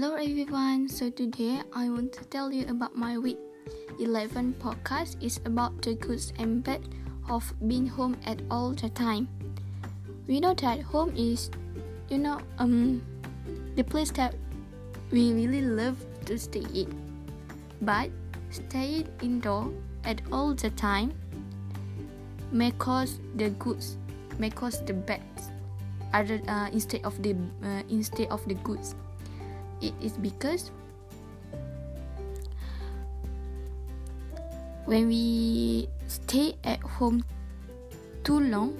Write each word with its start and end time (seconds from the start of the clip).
Hello 0.00 0.16
everyone. 0.16 0.88
So 0.88 1.12
today 1.12 1.60
I 1.76 1.90
want 1.92 2.16
to 2.16 2.24
tell 2.32 2.48
you 2.48 2.64
about 2.72 2.96
my 2.96 3.18
week. 3.20 3.36
11 4.00 4.56
podcast 4.56 5.20
is 5.20 5.44
about 5.44 5.76
the 5.84 5.92
goods 5.92 6.32
and 6.40 6.64
bad 6.64 6.80
of 7.28 7.44
being 7.68 7.84
home 7.84 8.16
at 8.24 8.40
all 8.50 8.72
the 8.72 8.88
time. 8.88 9.28
We 10.24 10.40
know 10.40 10.56
that 10.64 10.80
home 10.80 11.12
is 11.12 11.52
you 12.08 12.16
know 12.16 12.40
um 12.56 13.04
the 13.76 13.84
place 13.84 14.08
that 14.16 14.32
we 15.12 15.36
really 15.36 15.60
love 15.60 16.00
to 16.24 16.40
stay 16.40 16.64
in. 16.72 16.96
But 17.84 18.08
staying 18.48 19.04
indoor 19.20 19.68
at 20.08 20.24
all 20.32 20.56
the 20.56 20.72
time 20.80 21.12
may 22.48 22.72
cause 22.80 23.20
the 23.36 23.52
goods, 23.60 24.00
may 24.40 24.48
cause 24.48 24.80
the 24.80 24.96
bad 24.96 25.20
other 26.16 26.40
uh, 26.48 26.72
instead 26.72 27.04
of 27.04 27.20
the 27.20 27.36
uh, 27.60 27.84
instead 27.92 28.32
of 28.32 28.40
the 28.48 28.56
goods 28.64 28.96
it 29.80 29.94
is 30.00 30.12
because 30.18 30.70
when 34.84 35.08
we 35.08 35.88
stay 36.08 36.54
at 36.64 36.80
home 36.80 37.24
too 38.24 38.40
long 38.40 38.76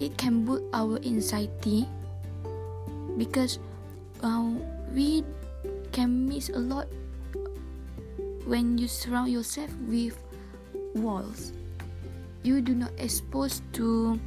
it 0.00 0.16
can 0.18 0.44
build 0.44 0.62
our 0.74 0.98
anxiety 1.06 1.86
because 3.16 3.58
uh, 4.22 4.50
we 4.94 5.22
can 5.92 6.26
miss 6.26 6.48
a 6.50 6.58
lot 6.58 6.88
when 8.46 8.76
you 8.78 8.88
surround 8.88 9.30
yourself 9.30 9.70
with 9.86 10.18
walls. 10.94 11.52
You 12.42 12.60
do 12.60 12.74
not 12.74 12.90
expose 12.98 13.62
to 13.74 14.18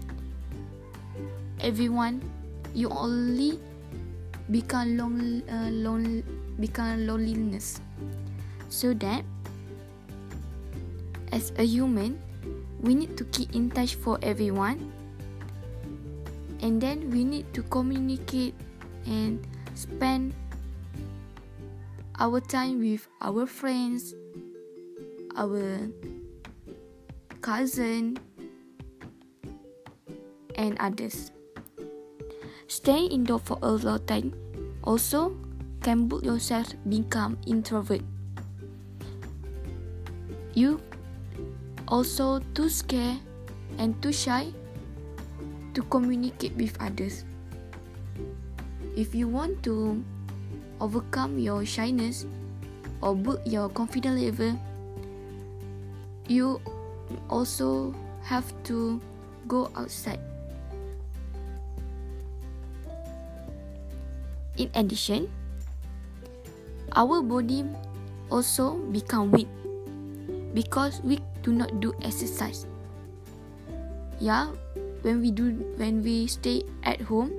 everyone. 1.59 2.23
You 2.73 2.90
only 2.90 3.59
become 4.51 4.98
long, 4.98 5.41
uh, 5.49 5.70
lon- 5.71 6.24
become 6.60 7.07
loneliness. 7.07 7.82
So 8.70 8.93
that 8.93 9.24
as 11.32 11.52
a 11.57 11.63
human 11.63 12.20
we 12.82 12.93
need 12.93 13.18
to 13.18 13.26
keep 13.34 13.55
in 13.55 13.71
touch 13.71 13.96
for 13.96 14.20
everyone. 14.21 14.91
And 16.62 16.79
then 16.79 17.10
we 17.10 17.24
need 17.24 17.54
to 17.54 17.63
communicate 17.63 18.54
and 19.05 19.46
spend 19.74 20.34
our 22.18 22.40
time 22.40 22.80
with 22.80 23.07
our 23.21 23.46
friends 23.46 24.15
our 25.35 25.91
cousin 27.41 28.18
and 30.55 30.77
others 30.80 31.34
Staying 32.68 33.12
indoor 33.12 33.40
for 33.40 33.58
a 33.62 33.71
long 33.77 34.02
time 34.05 34.34
also 34.84 35.38
can 35.82 36.08
build 36.08 36.26
yourself 36.26 36.74
become 36.90 37.38
introvert. 37.46 38.02
You 40.54 40.82
also 41.88 42.40
too 42.58 42.70
scared 42.70 43.21
and 43.77 43.93
too 44.02 44.12
shy 44.12 44.49
to 45.74 45.82
communicate 45.93 46.55
with 46.58 46.74
others. 46.82 47.24
If 48.96 49.13
you 49.13 49.27
want 49.27 49.62
to 49.70 50.04
overcome 50.82 51.38
your 51.38 51.66
shyness 51.66 52.26
or 53.02 53.13
build 53.13 53.46
your 53.46 53.70
confidence 53.70 54.21
level, 54.21 54.58
you 56.27 56.62
also 57.30 57.93
have 58.24 58.49
to 58.63 58.99
go 59.48 59.70
outside 59.76 60.20
In 64.56 64.72
addition, 64.75 65.28
our 66.95 67.22
body 67.22 67.68
also 68.31 68.80
become 68.96 69.31
weak 69.31 69.52
because 70.56 71.03
we 71.03 71.19
do 71.44 71.52
not 71.52 71.80
do 71.84 71.94
exercise. 72.02 72.66
Yeah, 74.19 74.56
when 75.03 75.19
we 75.19 75.30
do 75.30 75.52
when 75.75 76.00
we 76.02 76.28
stay 76.31 76.63
at 76.88 77.03
home, 77.03 77.35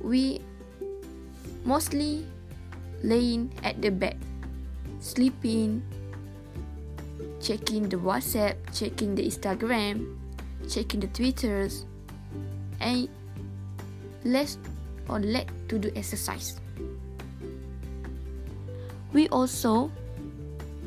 we 0.00 0.38
mostly 1.66 2.24
laying 3.02 3.50
at 3.66 3.82
the 3.82 3.90
bed, 3.90 4.16
sleeping, 5.02 5.82
checking 7.42 7.90
the 7.90 7.98
WhatsApp, 7.98 8.54
checking 8.70 9.18
the 9.18 9.26
Instagram, 9.26 10.14
checking 10.70 11.00
the 11.00 11.10
Twitters, 11.10 11.84
and 12.78 13.10
less 14.22 14.56
or 15.08 15.20
let 15.20 15.48
to 15.68 15.78
do 15.78 15.90
exercise. 15.96 16.60
We 19.12 19.28
also 19.28 19.90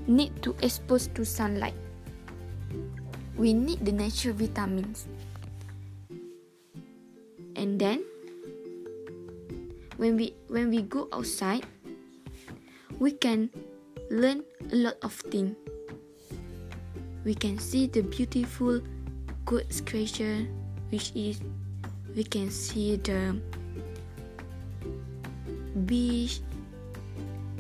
need 0.08 0.32
to 0.44 0.56
expose 0.62 1.08
to 1.16 1.26
sunlight. 1.26 1.76
We 3.36 3.54
need 3.54 3.84
the 3.86 3.92
natural 3.92 4.36
vitamins. 4.36 5.08
And 7.56 7.80
then 7.80 8.04
when 9.98 10.16
we 10.16 10.36
when 10.48 10.70
we 10.70 10.84
go 10.84 11.08
outside, 11.12 11.66
we 13.00 13.12
can 13.12 13.50
learn 14.12 14.44
a 14.72 14.76
lot 14.76 14.98
of 15.02 15.14
things. 15.32 15.56
We 17.24 17.36
can 17.36 17.60
see 17.60 17.88
the 17.88 18.04
beautiful 18.04 18.84
good 19.46 19.68
creature 19.86 20.48
which 20.92 21.12
is 21.16 21.42
we 22.16 22.24
can 22.24 22.52
see 22.52 22.96
the 22.98 23.40
beach, 25.94 26.42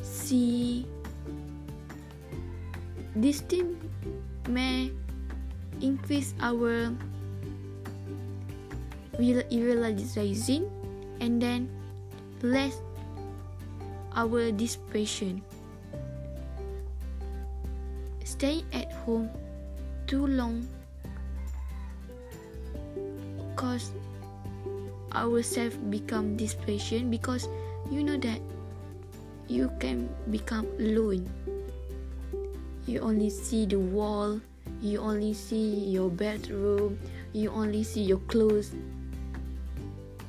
sea. 0.02 0.90
This 3.14 3.46
thing 3.46 3.78
may 4.50 4.90
increase 5.86 6.34
our 6.42 6.90
realizing 9.22 10.66
and 11.22 11.38
then 11.38 11.70
less 12.42 12.82
our 14.18 14.50
depression. 14.50 15.46
Stay 18.26 18.66
at 18.74 18.90
home 19.06 19.30
too 20.10 20.26
long 20.26 20.66
cause 23.54 23.94
ourselves 25.14 25.78
become 25.94 26.34
depression 26.34 27.14
because 27.14 27.46
you 27.94 28.02
know 28.02 28.18
that 28.18 28.42
you 29.46 29.70
can 29.78 30.10
become 30.34 30.66
alone. 30.82 31.30
You 32.90 33.06
only 33.06 33.30
see 33.30 33.70
the 33.70 33.78
wall, 33.78 34.42
you 34.82 34.98
only 34.98 35.38
see 35.38 35.94
your 35.94 36.10
bedroom, 36.10 36.98
you 37.38 37.54
only 37.54 37.86
see 37.86 38.02
your 38.02 38.18
clothes. 38.26 38.74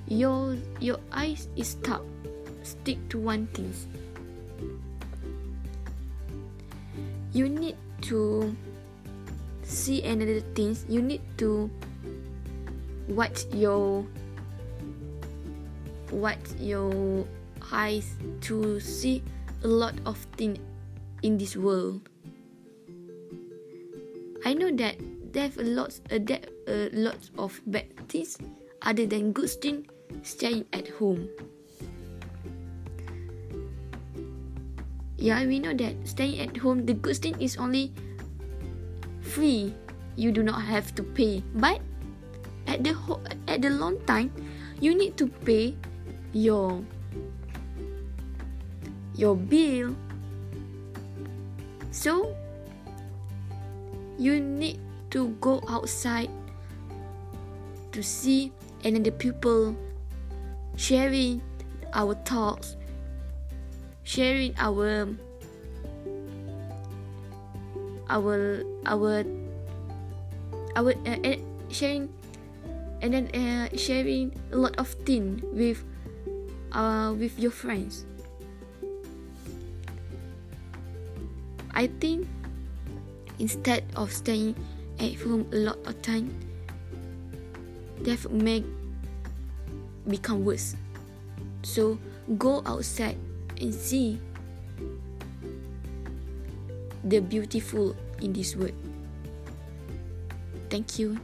Your 0.04 0.60
your 0.78 1.00
eyes 1.08 1.48
is 1.56 1.72
stuck, 1.72 2.04
stick 2.60 3.00
to 3.08 3.16
one 3.16 3.48
thing. 3.56 3.72
You 7.32 7.48
need 7.48 7.80
to 8.12 8.52
see 9.64 10.04
another 10.04 10.44
things. 10.52 10.84
You 10.84 11.00
need 11.00 11.24
to 11.40 11.72
watch 13.08 13.48
your 13.56 14.04
what 16.12 16.38
your 16.60 17.24
eyes 17.72 18.16
to 18.42 18.80
see 18.80 19.22
a 19.62 19.68
lot 19.68 19.94
of 20.06 20.18
things 20.36 20.58
in 21.22 21.38
this 21.38 21.56
world. 21.56 22.08
I 24.44 24.52
know 24.52 24.70
that 24.76 25.00
there's 25.32 25.56
a 25.56 25.64
lot, 25.64 25.98
uh, 26.12 26.20
there 26.20 26.44
a 26.68 26.88
lot 26.92 27.18
of 27.38 27.60
bad 27.66 27.88
things 28.08 28.36
other 28.82 29.06
than 29.06 29.32
good 29.32 29.50
things 29.50 29.88
staying 30.22 30.64
at 30.72 30.88
home. 31.00 31.28
Yeah, 35.16 35.40
we 35.46 35.58
know 35.58 35.72
that 35.72 35.96
staying 36.04 36.40
at 36.40 36.56
home, 36.56 36.84
the 36.84 36.92
good 36.92 37.16
thing 37.16 37.40
is 37.40 37.56
only 37.56 37.92
free. 39.22 39.72
You 40.16 40.30
do 40.30 40.42
not 40.42 40.60
have 40.60 40.94
to 41.00 41.02
pay, 41.02 41.42
but 41.56 41.80
at 42.68 42.84
the 42.84 42.92
ho- 42.92 43.24
at 43.48 43.62
the 43.62 43.70
long 43.70 43.98
time, 44.04 44.30
you 44.80 44.94
need 44.94 45.16
to 45.16 45.26
pay 45.48 45.74
your 46.36 46.84
your 49.14 49.36
bill. 49.36 49.94
So, 51.90 52.34
you 54.18 54.40
need 54.40 54.80
to 55.10 55.28
go 55.40 55.62
outside 55.68 56.30
to 57.92 58.02
see 58.02 58.52
another 58.82 59.10
people 59.10 59.74
sharing 60.76 61.40
our 61.94 62.14
thoughts, 62.26 62.76
sharing 64.02 64.54
our 64.58 65.08
our 68.10 68.62
our 68.86 69.24
our 70.76 70.92
uh, 71.06 71.38
sharing 71.70 72.10
and 73.00 73.14
then 73.14 73.26
uh, 73.34 73.68
sharing 73.76 74.34
a 74.52 74.56
lot 74.56 74.74
of 74.76 74.88
things 75.06 75.42
with 75.54 75.84
uh, 76.72 77.14
with 77.14 77.38
your 77.38 77.52
friends. 77.52 78.04
I 81.74 81.90
think 82.00 82.26
instead 83.38 83.84
of 83.96 84.12
staying 84.12 84.54
at 84.98 85.14
home 85.18 85.46
a 85.52 85.56
lot 85.56 85.78
of 85.84 86.00
time, 86.02 86.30
that 88.02 88.30
may 88.30 88.64
become 90.06 90.44
worse. 90.44 90.76
So 91.62 91.98
go 92.38 92.62
outside 92.64 93.18
and 93.60 93.74
see 93.74 94.20
the 97.02 97.20
beautiful 97.20 97.96
in 98.20 98.32
this 98.32 98.56
world. 98.56 98.74
Thank 100.70 100.98
you. 100.98 101.18